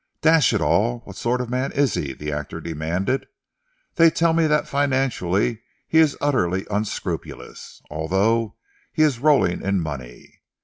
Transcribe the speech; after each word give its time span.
"Dash 0.23 0.51
it 0.51 0.61
all, 0.61 1.01
what 1.01 1.15
sort 1.15 1.41
of 1.41 1.49
man 1.51 1.71
is 1.73 1.93
he?" 1.93 2.11
the 2.13 2.31
actor 2.31 2.59
demanded. 2.59 3.27
"They 3.97 4.09
tell 4.09 4.33
me 4.33 4.47
that 4.47 4.67
financially 4.67 5.61
he 5.87 5.99
is 5.99 6.17
utterly 6.19 6.65
unscrupulous, 6.71 7.83
although 7.91 8.55
he 8.91 9.03
is 9.03 9.19
rolling 9.19 9.61
in 9.61 9.79
money. 9.79 10.41